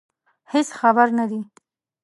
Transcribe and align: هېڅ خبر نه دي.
هېڅ 0.51 0.67
خبر 0.79 1.07
نه 1.17 1.25
دي. 1.29 1.39